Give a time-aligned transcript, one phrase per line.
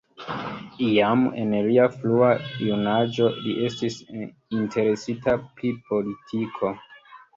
[0.83, 2.31] Jam en lia frua
[2.67, 6.73] junaĝo li estis interesita pri politiko.